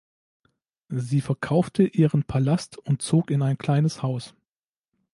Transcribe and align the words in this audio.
Sie 0.89 1.21
verkaufte 1.21 1.83
ihren 1.83 2.23
Palast 2.23 2.75
und 2.79 3.03
zog 3.03 3.29
in 3.29 3.43
ein 3.43 3.59
kleines 3.59 4.01
Haus. 4.01 4.33